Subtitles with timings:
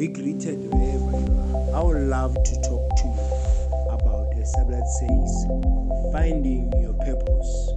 [0.00, 1.76] Be greeted wherever you are.
[1.76, 3.20] I would love to talk to you
[3.90, 5.46] about a subject says
[6.10, 7.72] finding your purpose.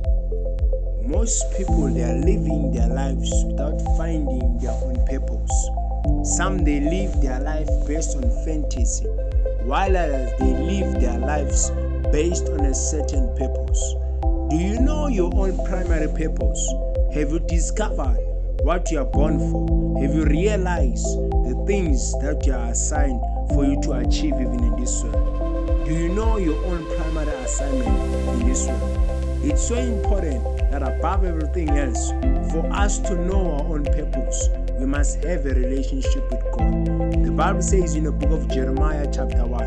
[1.05, 5.51] Most people they are living their lives without finding their own purpose.
[6.37, 9.03] Some they live their life based on fantasy,
[9.67, 11.71] while others they live their lives
[12.13, 13.95] based on a certain purpose.
[14.49, 16.73] Do you know your own primary purpose?
[17.15, 18.15] Have you discovered
[18.61, 19.99] what you are born for?
[19.99, 24.79] Have you realized the things that you are assigned for you to achieve even in
[24.79, 25.85] this world?
[25.85, 29.43] Do you know your own primary assignment in this world?
[29.43, 32.11] It's so important that above everything else,
[32.51, 34.49] for us to know our own purpose,
[34.79, 37.25] we must have a relationship with God.
[37.25, 39.63] The Bible says in the book of Jeremiah, chapter 1,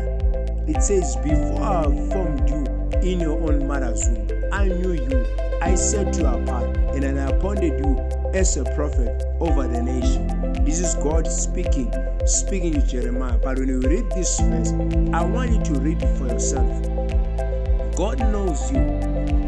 [0.67, 2.65] it says, Before I formed you
[3.07, 5.25] in your own mother's womb, I knew you,
[5.61, 10.27] I set you apart, and I appointed you as a prophet over the nation.
[10.65, 11.93] This is God speaking,
[12.25, 13.37] speaking to Jeremiah.
[13.37, 14.71] But when you read this verse,
[15.13, 16.83] I want you to read it for yourself.
[17.95, 18.79] God knows you.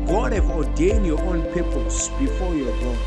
[0.08, 2.98] God have ordained your own purpose before you are born.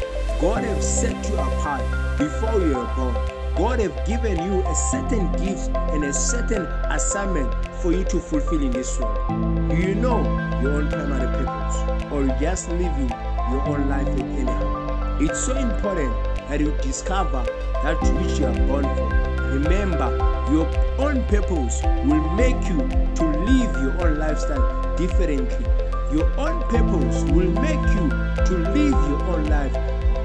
[0.41, 1.83] God have set you apart
[2.19, 3.15] before you are born.
[3.57, 8.63] God have given you a certain gift and a certain assignment for you to fulfill
[8.63, 9.69] in this world.
[9.69, 10.23] Do you know
[10.63, 14.82] your own primary purpose, or just living your own life in anyhow?
[15.25, 16.13] It's so important
[16.49, 17.45] that you discover
[17.85, 19.09] that which you are born for.
[19.55, 20.11] Remember,
[20.51, 20.67] your
[20.99, 22.81] own purpose will make you
[23.15, 25.65] to live your own lifestyle differently.
[26.13, 28.11] Your own purpose will make you
[28.47, 29.73] to live your own life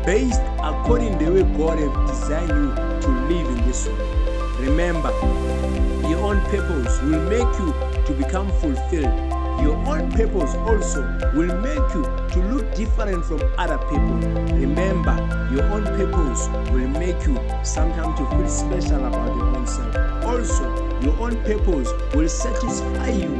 [0.03, 4.59] based according the way God has designed you to live in this world.
[4.59, 5.11] Remember,
[6.09, 7.71] your own purpose will make you
[8.03, 9.36] to become fulfilled.
[9.61, 11.01] Your own purpose also
[11.33, 14.17] will make you to look different from other people.
[14.55, 15.15] Remember,
[15.51, 19.95] your own purpose will make you sometimes to feel special about your own self.
[20.25, 23.31] Also, your own purpose will satisfy you.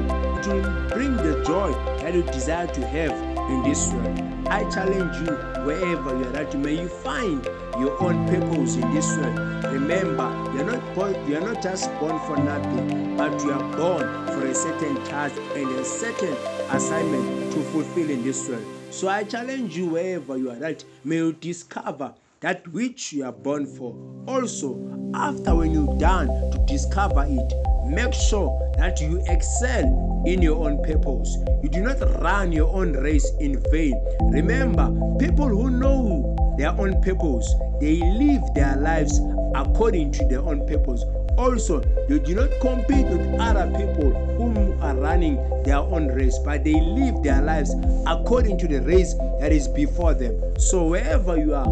[0.48, 4.48] Will bring the joy that you desire to have in this world.
[4.48, 5.36] I challenge you
[5.66, 7.44] wherever you are at, may you find
[7.78, 9.64] your own purpose in this world.
[9.66, 14.46] Remember, you're not born, you're not just born for nothing, but you are born for
[14.46, 16.36] a certain task and a certain
[16.72, 18.66] assignment to fulfill in this world.
[18.90, 23.32] So I challenge you wherever you are at, may you discover that which you are
[23.32, 23.96] born for.
[24.28, 24.78] Also,
[25.16, 27.54] after when you're done to discover it,
[27.86, 31.38] make sure that you excel in your own purpose.
[31.64, 33.96] You do not run your own race in vain.
[34.32, 34.88] Remember,
[35.18, 39.20] people who know their own purpose, they live their lives
[39.56, 41.04] according to their own purpose.
[41.38, 44.67] Also, they do not compete with other people are
[45.18, 47.74] running their own race, but they live their lives
[48.06, 50.40] according to the race that is before them.
[50.60, 51.66] So, wherever you are,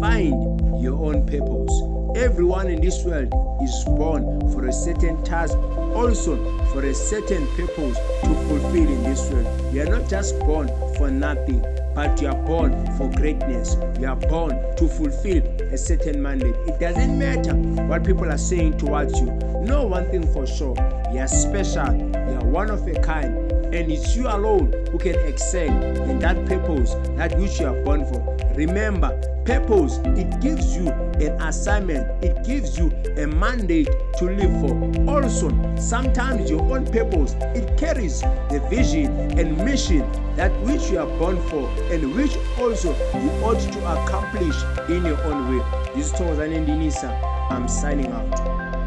[0.00, 1.72] find your own purpose.
[2.16, 5.56] Everyone in this world is born for a certain task,
[5.96, 6.36] also
[6.66, 9.74] for a certain purpose to fulfill in this world.
[9.74, 10.68] You are not just born
[11.02, 11.60] for nothing,
[11.96, 13.76] but you are born for greatness.
[13.98, 15.42] You are born to fulfill
[15.72, 16.54] a certain mandate.
[16.68, 17.54] It doesn't matter
[17.88, 19.26] what people are saying towards you.
[19.66, 20.76] Know one thing for sure
[21.12, 23.34] you are special, you are one of a kind,
[23.74, 25.66] and it's you alone who can excel
[26.04, 28.38] in that purpose that which you are born for.
[28.54, 33.88] Remember, purpose it gives you an assignment, it gives you a mandate
[34.18, 35.10] to live for.
[35.10, 39.06] Also, sometimes your own purpose it carries the vision
[39.38, 40.00] and mission
[40.36, 44.56] that which you are born for and which also you ought to accomplish
[44.88, 45.64] in your own way.
[45.94, 47.10] This is Thomas Anendinisa.
[47.50, 48.10] I'm signing